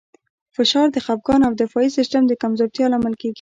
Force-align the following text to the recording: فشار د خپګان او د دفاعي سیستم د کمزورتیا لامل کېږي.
فشار 0.55 0.87
د 0.91 0.97
خپګان 1.05 1.41
او 1.47 1.51
د 1.55 1.59
دفاعي 1.63 1.89
سیستم 1.97 2.21
د 2.27 2.33
کمزورتیا 2.41 2.85
لامل 2.91 3.13
کېږي. 3.21 3.29